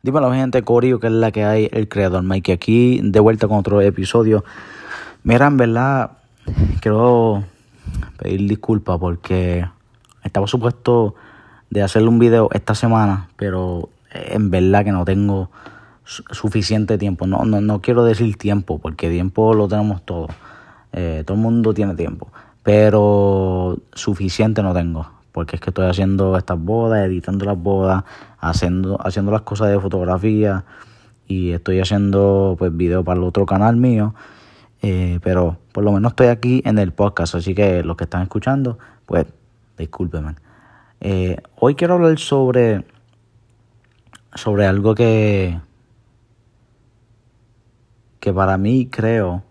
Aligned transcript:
Dímelo, 0.00 0.32
gente, 0.32 0.62
Corio, 0.62 1.00
que 1.00 1.08
es 1.08 1.12
la 1.12 1.32
que 1.32 1.44
hay, 1.44 1.68
el 1.72 1.88
creador 1.88 2.22
Mike, 2.22 2.52
aquí 2.52 3.00
de 3.02 3.18
vuelta 3.18 3.48
con 3.48 3.58
otro 3.58 3.80
episodio. 3.80 4.44
Mira, 5.24 5.48
en 5.48 5.56
verdad, 5.56 6.12
quiero 6.80 7.42
pedir 8.16 8.48
disculpas 8.48 8.96
porque 8.98 9.66
estaba 10.22 10.46
supuesto 10.46 11.16
de 11.70 11.82
hacerle 11.82 12.08
un 12.08 12.20
video 12.20 12.48
esta 12.52 12.76
semana, 12.76 13.28
pero 13.36 13.88
en 14.12 14.50
verdad 14.50 14.84
que 14.84 14.92
no 14.92 15.04
tengo 15.04 15.50
suficiente 16.04 16.96
tiempo. 16.96 17.26
No, 17.26 17.44
no, 17.44 17.60
no 17.60 17.80
quiero 17.80 18.04
decir 18.04 18.36
tiempo, 18.36 18.78
porque 18.78 19.10
tiempo 19.10 19.52
lo 19.52 19.66
tenemos 19.66 20.02
todos. 20.02 20.30
Eh, 20.92 21.24
todo 21.26 21.36
el 21.36 21.42
mundo 21.42 21.74
tiene 21.74 21.96
tiempo, 21.96 22.28
pero 22.62 23.76
suficiente 23.94 24.62
no 24.62 24.72
tengo 24.72 25.17
porque 25.32 25.56
es 25.56 25.62
que 25.62 25.70
estoy 25.70 25.86
haciendo 25.86 26.36
estas 26.36 26.58
bodas, 26.58 27.06
editando 27.06 27.44
las 27.44 27.58
bodas, 27.58 28.04
haciendo, 28.38 28.98
haciendo 29.04 29.30
las 29.32 29.42
cosas 29.42 29.70
de 29.70 29.80
fotografía 29.80 30.64
y 31.26 31.52
estoy 31.52 31.80
haciendo 31.80 32.56
pues 32.58 32.76
video 32.76 33.04
para 33.04 33.18
el 33.20 33.24
otro 33.24 33.46
canal 33.46 33.76
mío. 33.76 34.14
Eh, 34.80 35.18
pero 35.22 35.58
por 35.72 35.84
lo 35.84 35.92
menos 35.92 36.12
estoy 36.12 36.28
aquí 36.28 36.62
en 36.64 36.78
el 36.78 36.92
podcast, 36.92 37.34
así 37.34 37.54
que 37.54 37.82
los 37.82 37.96
que 37.96 38.04
están 38.04 38.22
escuchando, 38.22 38.78
pues 39.06 39.26
discúlpenme. 39.76 40.36
Eh, 41.00 41.36
hoy 41.56 41.74
quiero 41.74 41.94
hablar 41.94 42.18
sobre, 42.18 42.84
sobre 44.34 44.66
algo 44.66 44.94
que, 44.94 45.60
que 48.20 48.32
para 48.32 48.56
mí 48.56 48.86
creo 48.90 49.42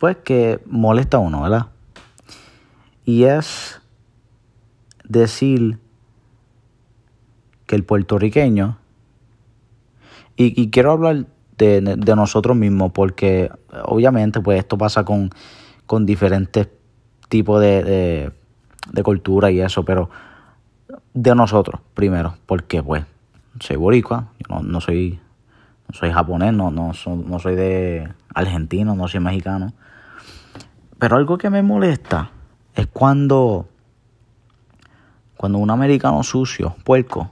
pues 0.00 0.16
que 0.16 0.60
molesta 0.64 1.18
a 1.18 1.20
uno, 1.20 1.42
¿verdad? 1.42 1.66
Y 3.04 3.24
es 3.24 3.82
decir 5.04 5.78
que 7.66 7.76
el 7.76 7.84
puertorriqueño, 7.84 8.78
y, 10.36 10.70
quiero 10.70 10.92
hablar 10.92 11.26
de, 11.58 11.82
nosotros 12.16 12.56
mismos, 12.56 12.92
porque 12.92 13.50
obviamente 13.84 14.40
pues 14.40 14.60
esto 14.60 14.78
pasa 14.78 15.04
con, 15.04 15.28
con 15.84 16.06
diferentes 16.06 16.68
tipos 17.28 17.60
de, 17.60 18.32
de, 18.90 19.02
cultura 19.02 19.50
y 19.50 19.60
eso, 19.60 19.84
pero 19.84 20.08
de 21.12 21.34
nosotros 21.34 21.82
primero, 21.92 22.36
porque 22.46 22.82
pues 22.82 23.04
soy 23.60 23.76
boricua, 23.76 24.28
no, 24.48 24.62
no 24.62 24.80
soy 24.80 25.20
soy 25.92 26.10
japonés, 26.10 26.54
no, 26.54 26.70
no, 26.70 26.92
no 27.04 27.38
soy 27.38 27.54
de 27.54 28.08
argentino, 28.34 28.94
no 28.94 29.08
soy 29.08 29.20
mexicano. 29.20 29.72
Pero 30.98 31.16
algo 31.16 31.38
que 31.38 31.50
me 31.50 31.62
molesta 31.62 32.30
es 32.74 32.86
cuando, 32.86 33.68
cuando 35.36 35.58
un 35.58 35.70
americano 35.70 36.22
sucio, 36.22 36.76
puerco, 36.84 37.30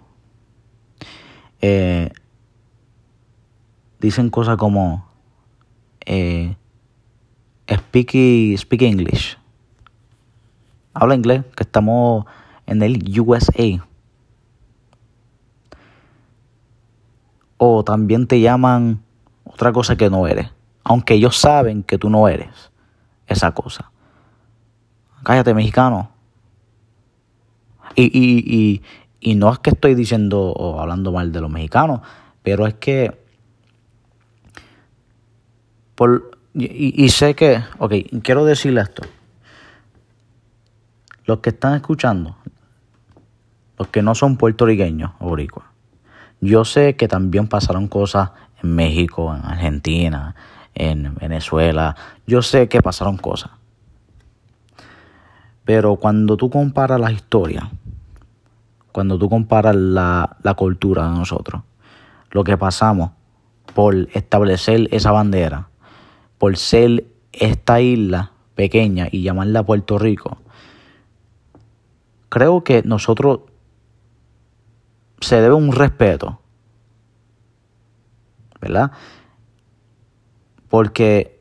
eh, 1.61 2.11
dicen 4.01 4.31
cosas 4.31 4.57
como 4.57 5.09
eh, 6.07 6.57
speak, 7.69 8.57
speak 8.57 8.83
English. 8.83 9.37
Habla 10.95 11.15
inglés, 11.15 11.45
que 11.55 11.63
estamos 11.63 12.25
en 12.67 12.83
el 12.83 13.21
USA. 13.21 13.87
O 17.57 17.85
también 17.85 18.27
te 18.27 18.41
llaman 18.41 19.03
otra 19.45 19.73
cosa 19.73 19.97
que 19.97 20.11
no 20.11 20.27
eres. 20.27 20.58
Aunque 20.89 21.15
ellos 21.15 21.37
saben 21.37 21.83
que 21.83 21.99
tú 21.99 22.11
no 22.11 22.29
eres 22.29 22.73
esa 23.27 23.53
cosa. 23.53 23.91
Cállate, 25.23 25.53
mexicano. 25.53 26.11
Y, 27.95 28.05
y, 28.05 28.57
y, 28.57 28.83
y 29.21 29.35
no 29.35 29.53
es 29.53 29.59
que 29.59 29.71
estoy 29.71 29.95
diciendo 29.95 30.41
o 30.41 30.81
hablando 30.81 31.13
mal 31.13 31.31
de 31.31 31.41
los 31.41 31.51
mexicanos, 31.51 32.01
pero 32.43 32.67
es 32.67 32.75
que. 32.75 33.21
Por, 35.95 36.39
y, 36.55 37.09
sé 37.11 37.35
que. 37.35 37.63
Ok, 37.79 37.93
quiero 38.23 38.47
decirle 38.47 38.81
esto. 38.81 39.03
Los 41.27 41.41
que 41.41 41.51
están 41.51 41.75
escuchando, 41.75 42.37
los 43.79 43.89
que 43.89 44.01
no 44.01 44.15
son 44.15 44.39
puertorriqueños 44.39 45.11
o 45.19 45.37
yo 46.41 46.65
sé 46.65 46.97
que 46.97 47.09
también 47.09 47.49
pasaron 47.49 47.89
cosas 47.89 48.31
en 48.63 48.75
México, 48.75 49.35
en 49.35 49.45
Argentina, 49.45 50.35
en 50.79 51.15
Venezuela. 51.17 51.97
Yo 52.27 52.41
sé 52.41 52.69
que 52.69 52.81
pasaron 52.81 53.17
cosas. 53.17 53.51
Pero 55.65 55.97
cuando 55.97 56.37
tú 56.37 56.49
comparas 56.49 56.99
la 56.99 57.13
historia, 57.13 57.71
cuando 58.93 59.19
tú 59.19 59.29
comparas 59.29 59.77
la, 59.77 60.37
la 60.43 60.55
cultura 60.55 61.11
de 61.11 61.19
nosotros, 61.19 61.63
lo 62.31 62.45
que 62.45 62.57
pasamos 62.57 63.11
por 63.75 63.95
establecer 64.15 64.89
esa 64.93 65.11
bandera, 65.11 65.69
por 66.39 66.57
ser 66.57 67.05
esta 67.33 67.81
isla 67.81 68.33
pequeña 68.55 69.09
y 69.11 69.23
llamarla 69.23 69.63
Puerto 69.63 69.99
Rico, 69.99 70.39
creo 72.29 72.65
que 72.65 72.83
nosotros 72.83 73.41
se 75.21 75.41
debe 75.41 75.55
un 75.55 75.73
respeto, 75.73 76.41
¿verdad? 78.61 78.93
Porque, 80.69 81.41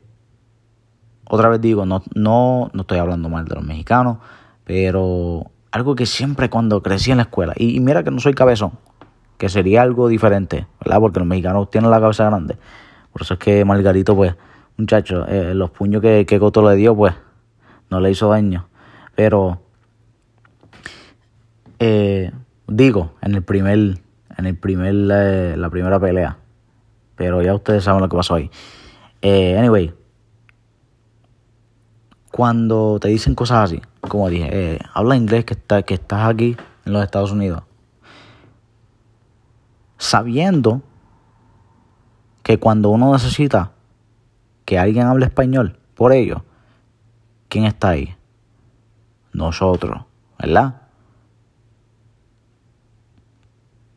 otra 1.24 1.48
vez 1.48 1.60
digo, 1.60 1.86
no, 1.86 2.02
no, 2.14 2.70
no 2.72 2.80
estoy 2.80 2.98
hablando 2.98 3.28
mal 3.28 3.44
de 3.44 3.54
los 3.54 3.64
mexicanos, 3.64 4.18
pero 4.64 5.50
algo 5.70 5.94
que 5.94 6.06
siempre 6.06 6.50
cuando 6.50 6.82
crecí 6.82 7.10
en 7.10 7.18
la 7.18 7.24
escuela, 7.24 7.52
y, 7.56 7.80
mira 7.80 8.02
que 8.02 8.10
no 8.10 8.20
soy 8.20 8.34
cabezón, 8.34 8.72
que 9.36 9.48
sería 9.48 9.82
algo 9.82 10.08
diferente, 10.08 10.66
¿verdad? 10.80 11.00
Porque 11.00 11.20
los 11.20 11.28
mexicanos 11.28 11.70
tienen 11.70 11.90
la 11.90 12.00
cabeza 12.00 12.24
grande. 12.24 12.56
Por 13.12 13.22
eso 13.22 13.34
es 13.34 13.40
que 13.40 13.64
Margarito, 13.64 14.16
pues, 14.16 14.34
muchacho, 14.76 15.26
eh, 15.28 15.54
los 15.54 15.70
puños 15.70 16.02
que, 16.02 16.26
que 16.26 16.38
Coto 16.38 16.68
le 16.68 16.76
dio, 16.76 16.96
pues, 16.96 17.14
no 17.90 18.00
le 18.00 18.10
hizo 18.10 18.28
daño. 18.28 18.68
Pero, 19.14 19.60
eh, 21.78 22.32
digo, 22.66 23.12
en 23.22 23.34
el 23.34 23.42
primer, 23.42 23.78
en 24.36 24.46
el 24.46 24.56
primer, 24.56 24.94
eh, 24.94 25.56
la 25.56 25.70
primera 25.70 25.98
pelea. 25.98 26.38
Pero 27.16 27.42
ya 27.42 27.54
ustedes 27.54 27.84
saben 27.84 28.00
lo 28.00 28.08
que 28.08 28.16
pasó 28.16 28.34
ahí. 28.34 28.50
Eh, 29.22 29.58
anyway, 29.58 29.92
cuando 32.30 32.98
te 33.00 33.08
dicen 33.08 33.34
cosas 33.34 33.64
así, 33.70 33.82
como 34.02 34.28
dije, 34.28 34.48
eh, 34.50 34.78
habla 34.94 35.16
inglés 35.16 35.44
que, 35.44 35.54
está, 35.54 35.82
que 35.82 35.94
estás 35.94 36.28
aquí 36.28 36.56
en 36.84 36.92
los 36.92 37.02
Estados 37.02 37.32
Unidos, 37.32 37.62
sabiendo 39.96 40.82
que 42.42 42.58
cuando 42.58 42.90
uno 42.90 43.12
necesita 43.12 43.72
que 44.64 44.78
alguien 44.78 45.06
hable 45.06 45.26
español 45.26 45.78
por 45.94 46.12
ello, 46.12 46.44
¿quién 47.48 47.64
está 47.64 47.90
ahí? 47.90 48.14
Nosotros, 49.32 50.04
¿verdad? 50.38 50.87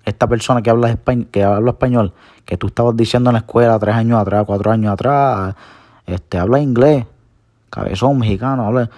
Esta 0.06 0.28
persona 0.28 0.62
que 0.62 0.70
habla, 0.70 0.90
español, 0.90 1.28
que 1.32 1.44
habla 1.44 1.72
español, 1.72 2.14
que 2.46 2.58
tú 2.58 2.68
estabas 2.68 2.96
diciendo 2.96 3.30
en 3.30 3.36
la 3.36 3.40
escuela 3.40 3.78
tres 3.80 3.96
años 3.96 4.20
atrás, 4.20 4.44
cuatro 4.46 4.72
años 4.72 4.94
atrás, 4.94 5.56
este, 6.06 6.38
habla 6.38 6.60
inglés, 6.60 7.06
cabezón 7.70 8.18
mexicano, 8.18 8.66
habla, 8.66 8.90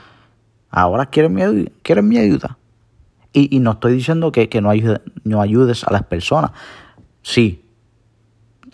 ahora 0.70 1.06
quieren 1.08 1.34
mi, 1.34 1.44
mi 2.04 2.18
ayuda. 2.18 2.58
Y, 3.34 3.56
y 3.56 3.60
no 3.60 3.72
estoy 3.72 3.94
diciendo 3.94 4.32
que, 4.32 4.48
que 4.48 4.62
no, 4.62 4.70
ayude, 4.70 5.02
no 5.24 5.42
ayudes 5.42 5.84
a 5.86 5.92
las 5.92 6.04
personas. 6.04 6.52
Sí, 7.24 7.66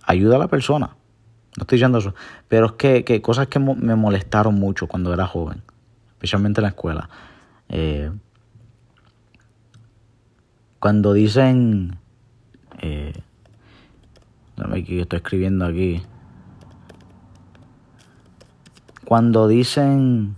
ayuda 0.04 0.36
a 0.36 0.40
la 0.40 0.48
persona. 0.48 0.88
No 1.58 1.62
estoy 1.62 1.78
diciendo 1.78 1.98
eso. 1.98 2.14
Pero 2.48 2.68
es 2.68 2.72
que, 2.74 3.04
que 3.06 3.22
cosas 3.22 3.48
que 3.48 3.60
me 3.60 3.96
molestaron 3.96 4.56
mucho 4.56 4.88
cuando 4.88 5.14
era 5.14 5.26
joven, 5.28 5.62
especialmente 6.10 6.60
en 6.62 6.64
la 6.64 6.70
escuela. 6.70 7.10
Eh, 7.70 8.12
cuando 10.80 11.14
dicen 11.14 11.99
eh, 12.82 13.14
aquí, 14.72 15.00
estoy 15.00 15.18
escribiendo 15.18 15.66
aquí. 15.66 16.02
Cuando 19.06 19.48
dicen 19.48 20.36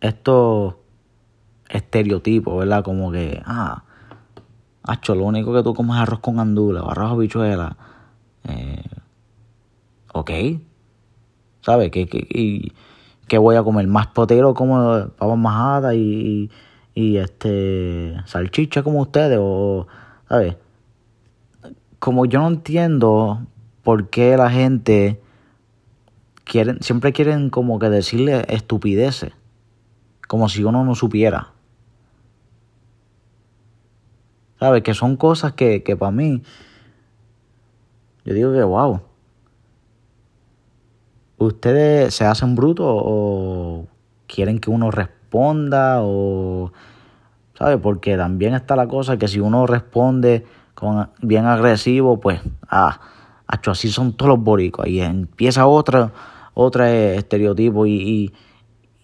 estos 0.00 0.74
estereotipos, 1.68 2.58
¿verdad? 2.58 2.84
Como 2.84 3.10
que, 3.10 3.42
ah, 3.44 3.84
hacho, 4.82 5.14
lo 5.14 5.24
único 5.24 5.52
que 5.54 5.62
tú 5.62 5.74
comes 5.74 5.96
es 5.96 6.02
arroz 6.02 6.20
con 6.20 6.38
andula 6.38 6.82
o 6.82 6.90
arroz 6.90 7.18
bichuela. 7.18 7.76
Eh, 8.44 8.84
ok. 10.12 10.30
¿Sabes? 11.62 11.90
¿Qué, 11.90 12.08
y, 12.30 12.72
¿Qué 13.26 13.38
voy 13.38 13.56
a 13.56 13.64
comer? 13.64 13.86
¿Más 13.88 14.06
potero 14.08 14.54
como 14.54 15.08
papas 15.18 15.38
majadas 15.38 15.94
y 15.94 16.50
este 16.96 18.16
salchicha 18.24 18.82
como 18.82 19.02
ustedes 19.02 19.38
o 19.40 19.86
sabes 20.28 20.56
como 21.98 22.26
yo 22.26 22.40
no 22.40 22.48
entiendo 22.48 23.46
por 23.82 24.08
qué 24.08 24.36
la 24.36 24.50
gente 24.50 25.20
quieren 26.44 26.82
siempre 26.82 27.12
quieren 27.12 27.50
como 27.50 27.78
que 27.78 27.90
decirle 27.90 28.44
estupideces 28.48 29.32
como 30.26 30.48
si 30.48 30.64
uno 30.64 30.84
no 30.84 30.94
supiera 30.94 31.52
¿Sabes? 34.58 34.82
Que 34.82 34.94
son 34.94 35.16
cosas 35.16 35.52
que, 35.52 35.82
que 35.82 35.96
para 35.96 36.12
mí, 36.12 36.42
yo 38.24 38.34
digo 38.34 38.52
que, 38.52 38.62
wow. 38.62 39.00
¿Ustedes 41.38 42.14
se 42.14 42.24
hacen 42.24 42.54
brutos 42.54 42.86
o 42.88 43.86
quieren 44.26 44.58
que 44.58 44.70
uno 44.70 44.90
responda 44.90 45.15
o... 45.32 46.72
¿Sabes? 47.54 47.78
Porque 47.82 48.16
también 48.16 48.54
está 48.54 48.76
la 48.76 48.86
cosa 48.86 49.16
que 49.16 49.28
si 49.28 49.40
uno 49.40 49.66
responde 49.66 50.44
con 50.74 51.08
bien 51.22 51.46
agresivo, 51.46 52.20
pues, 52.20 52.40
ah, 52.68 53.00
así 53.46 53.88
son 53.88 54.12
todos 54.12 54.30
los 54.30 54.40
boricos. 54.40 54.86
Y 54.86 55.00
empieza 55.00 55.66
otra, 55.66 56.12
otra 56.52 56.92
estereotipo 56.92 57.86
y, 57.86 57.94
y, 57.94 58.32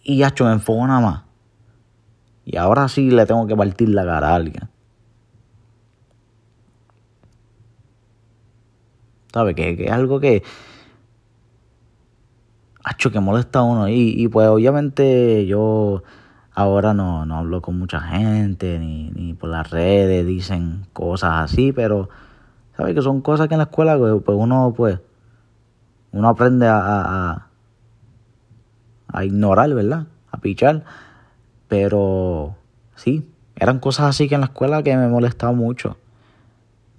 y 0.05 0.23
hecho 0.23 0.45
me 0.45 0.53
enfoco 0.53 0.87
nada 0.87 1.01
más. 1.01 1.23
Y 2.45 2.57
ahora 2.57 2.89
sí 2.89 3.11
le 3.11 3.25
tengo 3.25 3.47
que 3.47 3.57
partir 3.57 3.89
la 3.89 4.05
cara 4.05 4.31
a 4.31 4.35
alguien. 4.35 4.69
¿Sabes? 9.33 9.55
Que, 9.55 9.77
que 9.77 9.85
es 9.87 9.93
algo 9.93 10.21
que. 10.21 10.43
Hacho, 12.85 13.11
que 13.11 13.21
molesta 13.21 13.61
a 13.61 13.63
uno. 13.63 13.89
Y, 13.89 14.15
y 14.17 14.29
pues 14.29 14.49
obviamente 14.49 15.47
yo 15.47 16.03
ahora 16.55 16.95
no, 16.95 17.25
no 17.27 17.39
hablo 17.39 17.63
con 17.63 17.79
mucha 17.79 18.01
gente, 18.01 18.79
ni, 18.79 19.11
ni 19.11 19.35
por 19.35 19.51
las 19.51 19.71
redes 19.71 20.27
dicen 20.27 20.87
cosas 20.93 21.53
así, 21.53 21.73
pero 21.73 22.09
¿sabes? 22.77 22.95
Que 22.95 23.03
son 23.03 23.21
cosas 23.21 23.49
que 23.49 23.55
en 23.55 23.59
la 23.59 23.65
escuela 23.65 23.97
pues, 23.97 24.15
pues 24.25 24.39
uno 24.39 24.75
pues 24.77 24.99
uno 26.13 26.29
aprende 26.29 26.67
a, 26.67 26.79
a, 26.79 27.47
a 29.09 29.25
ignorar, 29.25 29.73
¿verdad? 29.75 30.07
A 30.31 30.39
pichar. 30.39 30.85
Pero 31.69 32.55
sí, 32.97 33.27
eran 33.57 33.79
cosas 33.79 34.07
así 34.07 34.29
que 34.29 34.35
en 34.35 34.43
la 34.43 34.49
escuela 34.49 34.83
que 34.83 34.95
me 34.97 35.09
molestaba 35.09 35.53
mucho. 35.53 35.97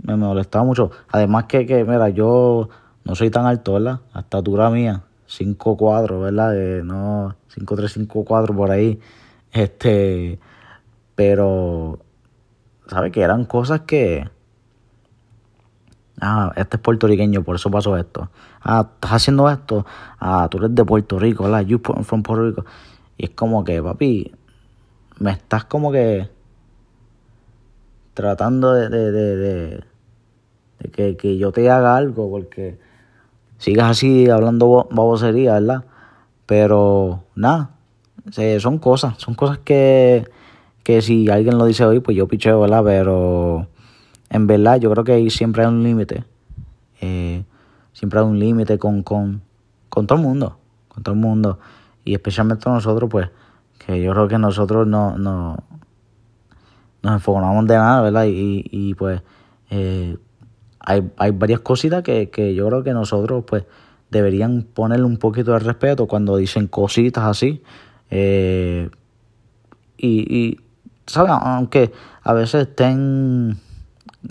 Me 0.02 0.16
molestaba 0.16 0.66
mucho. 0.66 0.92
Además 1.12 1.46
que, 1.46 1.66
que 1.68 1.84
mira, 1.84 2.10
yo 2.10 2.70
no 3.06 3.16
soy 3.16 3.30
tan 3.30 3.46
alto, 3.46 3.74
¿verdad? 3.74 4.00
La 4.14 4.22
estatura 4.22 4.70
mía, 4.72 5.04
5'4", 5.28 6.20
¿verdad? 6.22 6.52
De, 6.52 6.84
no, 6.84 7.36
5'3", 7.50 7.92
5'4", 7.92 8.56
por 8.56 8.72
ahí. 8.72 9.00
Este, 9.52 10.40
pero, 11.16 12.00
¿sabes? 12.88 13.12
Que 13.12 13.22
eran 13.22 13.46
cosas 13.46 13.82
que... 13.82 14.30
Ah, 16.22 16.54
este 16.56 16.78
es 16.78 16.82
puertorriqueño, 16.82 17.44
por 17.44 17.56
eso 17.56 17.70
pasó 17.70 17.98
esto. 17.98 18.30
Ah, 18.62 18.88
estás 18.94 19.12
haciendo 19.12 19.50
esto. 19.50 19.86
Ah, 20.20 20.48
tú 20.50 20.58
eres 20.58 20.74
de 20.74 20.86
Puerto 20.86 21.20
Rico, 21.20 21.44
¿verdad? 21.44 21.62
You 21.62 21.80
from 21.80 22.24
Puerto 22.24 22.46
Rico. 22.46 22.66
Y 23.18 23.26
es 23.26 23.30
como 23.32 23.64
que, 23.64 23.82
papi, 23.82 24.32
me 25.20 25.32
estás 25.32 25.66
como 25.66 25.92
que 25.92 26.30
tratando 28.14 28.74
de, 28.74 28.90
de, 28.90 29.12
de, 29.12 29.36
de, 29.38 30.92
que, 30.92 31.18
que, 31.18 31.38
yo 31.38 31.52
te 31.52 31.70
haga 31.70 31.96
algo, 31.96 32.30
porque 32.30 32.78
sigas 33.64 33.92
así 33.92 34.30
hablando 34.30 34.90
babosería, 34.92 35.54
¿verdad? 35.54 35.86
Pero 36.46 37.24
nada, 37.34 37.70
son 38.60 38.78
cosas, 38.78 39.14
son 39.20 39.36
cosas 39.36 39.58
que, 39.60 40.28
que 40.84 41.02
si 41.02 41.30
alguien 41.30 41.58
lo 41.58 41.64
dice 41.64 41.86
hoy, 41.86 42.02
pues 42.02 42.18
yo 42.18 42.28
picheo, 42.28 42.60
¿verdad? 42.60 42.84
Pero 42.84 43.68
en 44.30 44.48
verdad 44.48 44.82
yo 44.82 44.92
creo 44.92 45.06
que 45.06 45.30
siempre 45.30 45.62
hay 45.62 45.70
un 45.70 45.82
límite. 45.82 46.26
Eh, 47.00 47.46
siempre 47.94 48.20
hay 48.20 48.26
un 48.26 48.38
límite 48.38 48.78
con, 48.78 49.02
con, 49.02 49.42
con 49.88 50.08
todo 50.08 50.20
el 50.20 50.26
mundo, 50.26 50.58
con 50.90 51.02
todo 51.02 51.16
el 51.16 51.22
mundo. 51.22 51.58
Y 52.04 52.16
especialmente 52.16 52.70
nosotros, 52.70 53.10
pues, 53.10 53.30
que 53.86 54.02
yo 54.02 54.12
creo 54.12 54.28
que 54.28 54.40
nosotros 54.40 54.86
no, 54.86 55.18
no 55.18 55.56
nos 57.02 57.14
enfocamos 57.14 57.66
de 57.66 57.76
nada, 57.76 58.02
¿verdad? 58.02 58.26
Y, 58.26 58.66
y 58.70 58.94
pues 58.94 59.22
eh, 59.70 60.18
hay, 60.84 61.10
hay 61.18 61.32
varias 61.32 61.62
cositas 61.62 62.04
que, 62.04 62.30
que 62.30 62.54
yo 62.54 62.68
creo 62.68 62.84
que 62.84 62.94
nosotros, 62.94 63.44
pues, 63.48 63.64
deberían 64.14 64.64
ponerle 64.64 65.06
un 65.06 65.18
poquito 65.18 65.52
de 65.52 65.60
respeto 65.60 66.08
cuando 66.08 66.38
dicen 66.38 66.68
cositas 66.68 67.26
así. 67.26 67.62
Eh, 68.10 68.90
y, 69.98 70.60
¿sabes? 71.08 71.32
Aunque 71.42 71.92
a 72.22 72.34
veces 72.34 72.68
estén, 72.68 73.58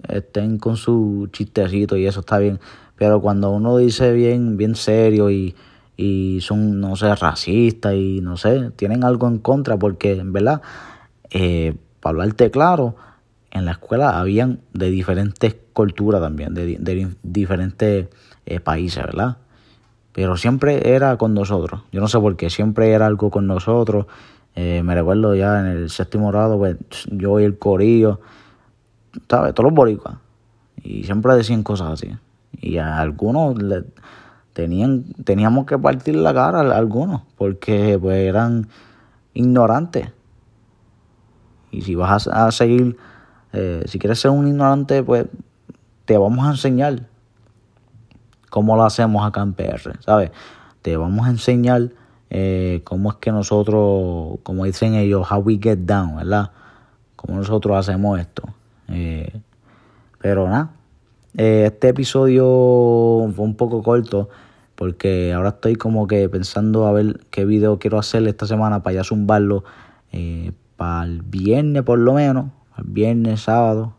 estén 0.09 0.59
con 0.59 0.77
su 0.77 1.29
chistecito 1.33 1.97
y 1.97 2.07
eso 2.07 2.21
está 2.21 2.39
bien, 2.39 2.61
pero 2.97 3.21
cuando 3.21 3.51
uno 3.51 3.79
dice 3.79 4.13
bien, 4.13 4.57
bien 4.57 4.75
serio 4.75 5.31
y, 5.31 5.55
y 5.97 6.39
son, 6.43 6.81
no 6.81 6.95
sé, 6.97 7.15
racistas 7.15 7.95
y 7.95 8.21
no 8.21 8.37
sé, 8.37 8.71
tienen 8.77 9.03
algo 9.03 9.29
en 9.29 9.39
contra 9.39 9.79
porque, 9.79 10.13
en 10.13 10.33
verdad, 10.33 10.63
eh, 11.31 11.75
para 12.01 12.13
hablarte 12.13 12.51
claro, 12.51 12.97
en 13.53 13.65
la 13.65 13.73
escuela 13.73 14.19
habían 14.19 14.61
de 14.73 14.91
diferentes 14.91 15.55
culturas 15.73 16.21
también, 16.21 16.55
de, 16.55 16.77
de 16.79 17.09
diferentes 17.23 18.09
eh, 18.47 18.61
países, 18.61 19.05
¿verdad? 19.05 19.37
pero 20.13 20.37
siempre 20.37 20.95
era 20.95 21.17
con 21.17 21.35
nosotros. 21.35 21.83
Yo 21.91 22.01
no 22.01 22.09
sé 22.09 22.19
por 22.21 22.37
qué, 22.37 22.51
siempre 22.51 22.91
era 22.91 23.07
algo 23.07 23.31
con 23.31 23.47
nosotros. 23.47 24.07
Eh, 24.55 24.83
me 24.85 24.95
recuerdo 24.95 25.35
ya 25.35 25.61
en 25.61 25.67
el 25.67 25.91
séptimo 25.91 26.29
grado, 26.29 26.59
pues 26.59 26.77
yo 27.11 27.41
y 27.41 27.45
el 27.45 27.59
corillo, 27.59 28.21
¿sabes? 29.29 29.55
Todos 29.55 29.71
los 29.71 29.75
boricuas. 29.75 30.17
Y 30.83 31.05
siempre 31.05 31.35
decían 31.35 31.63
cosas 31.63 31.93
así. 31.93 32.15
Y 32.61 32.77
a 32.77 32.99
algunos 32.99 33.57
tenían, 34.53 35.05
teníamos 35.25 35.65
que 35.65 35.79
partir 35.79 36.17
la 36.17 36.35
cara 36.35 36.61
a 36.61 36.77
algunos, 36.77 37.23
porque 37.37 37.99
pues 38.01 38.19
eran 38.19 38.69
ignorantes. 39.33 40.11
Y 41.71 41.81
si 41.81 41.95
vas 41.95 42.29
a, 42.29 42.53
seguir, 42.53 42.99
eh, 43.53 43.83
si 43.87 43.99
quieres 43.99 44.19
ser 44.19 44.31
un 44.31 44.49
ignorante, 44.49 45.03
pues 45.03 45.27
te 46.05 46.17
vamos 46.17 46.47
a 46.47 46.51
enseñar 46.51 47.07
cómo 48.51 48.77
lo 48.77 48.85
hacemos 48.85 49.27
acá 49.27 49.43
en 49.43 49.53
PR, 49.53 49.99
¿sabes? 50.01 50.31
Te 50.81 50.97
vamos 50.97 51.27
a 51.27 51.31
enseñar 51.31 51.91
eh, 52.31 52.81
cómo 52.85 53.11
es 53.11 53.17
que 53.17 53.31
nosotros, 53.31 54.39
como 54.43 54.65
dicen 54.65 54.95
ellos, 54.95 55.31
how 55.31 55.39
we 55.39 55.59
get 55.63 55.81
down, 55.81 56.17
¿verdad? 56.17 56.51
Cómo 57.17 57.39
nosotros 57.39 57.77
hacemos 57.77 58.19
esto. 58.19 58.43
Eh, 58.89 59.41
pero 60.19 60.49
nada, 60.49 60.71
este 61.35 61.89
episodio 61.89 62.45
fue 63.35 63.45
un 63.45 63.55
poco 63.55 63.83
corto 63.83 64.29
porque 64.75 65.33
ahora 65.33 65.51
estoy 65.51 65.77
como 65.77 66.07
que 66.07 66.29
pensando 66.29 66.87
a 66.87 66.93
ver 66.93 67.21
qué 67.31 67.45
video 67.45 67.79
quiero 67.79 67.99
hacer 67.99 68.27
esta 68.27 68.47
semana 68.47 68.83
para 68.83 68.95
ya 68.95 69.05
zumbarlo 69.05 69.65
para 70.77 71.05
el 71.05 71.23
viernes 71.23 71.83
por 71.83 71.99
lo 71.99 72.15
menos, 72.15 72.47
viernes, 72.85 73.43
sábado, 73.43 73.95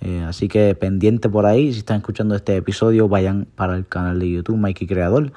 eh, 0.00 0.24
así 0.26 0.48
que 0.48 0.74
pendiente 0.74 1.28
por 1.28 1.46
ahí, 1.46 1.72
si 1.72 1.80
están 1.80 1.98
escuchando 1.98 2.34
este 2.34 2.56
episodio, 2.56 3.08
vayan 3.08 3.46
para 3.54 3.76
el 3.76 3.86
canal 3.86 4.20
de 4.20 4.30
YouTube 4.30 4.56
Mikey 4.56 4.86
Creador 4.86 5.32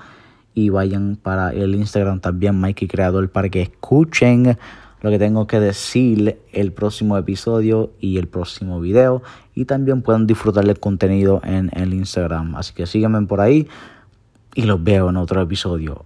y 0.53 0.69
vayan 0.69 1.17
para 1.21 1.51
el 1.51 1.75
Instagram 1.75 2.19
también 2.19 2.59
Mikey 2.59 2.87
Creador 2.87 3.29
para 3.29 3.49
que 3.49 3.61
escuchen 3.63 4.57
lo 5.01 5.09
que 5.09 5.17
tengo 5.17 5.47
que 5.47 5.59
decir 5.59 6.39
el 6.51 6.71
próximo 6.73 7.17
episodio 7.17 7.91
y 7.99 8.17
el 8.17 8.27
próximo 8.27 8.79
video 8.79 9.23
y 9.55 9.65
también 9.65 10.03
puedan 10.03 10.27
disfrutar 10.27 10.65
del 10.65 10.79
contenido 10.79 11.41
en 11.43 11.71
el 11.73 11.93
Instagram. 11.93 12.55
Así 12.55 12.73
que 12.73 12.85
síganme 12.85 13.25
por 13.25 13.41
ahí 13.41 13.67
y 14.53 14.63
los 14.63 14.83
veo 14.83 15.09
en 15.09 15.17
otro 15.17 15.41
episodio. 15.41 16.05